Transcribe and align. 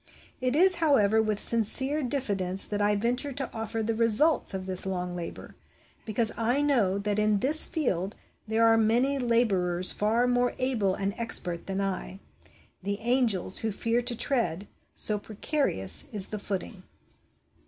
It 0.39 0.55
is, 0.55 0.77
how 0.77 0.95
ever, 0.95 1.21
with 1.21 1.39
sincere 1.39 2.01
diffidence 2.01 2.65
that 2.65 2.81
I 2.81 2.95
venture 2.95 3.31
to 3.33 3.53
offer 3.53 3.83
the 3.83 3.93
results 3.93 4.51
of 4.51 4.65
this 4.65 4.87
long 4.87 5.15
labour; 5.15 5.55
because 6.05 6.31
I 6.35 6.59
know 6.63 6.97
that 6.97 7.19
in 7.19 7.37
this 7.37 7.67
field 7.67 8.15
there 8.47 8.65
are 8.65 8.77
many 8.77 9.19
labourers 9.19 9.91
far 9.91 10.25
more 10.25 10.55
able 10.57 10.95
and 10.95 11.13
expert 11.17 11.67
than 11.67 11.79
I 11.81 12.19
the 12.81 12.97
* 12.99 13.01
angels' 13.13 13.57
who 13.59 13.71
fear 13.71 14.01
to 14.01 14.15
tread, 14.17 14.67
so 14.95 15.19
precarious 15.19 16.05
is 16.11 16.29
the 16.29 16.39
footing! 16.39 16.81